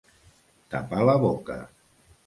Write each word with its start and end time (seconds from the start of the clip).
Tapar 0.75 1.05
la 1.11 1.17
boca. 1.27 1.63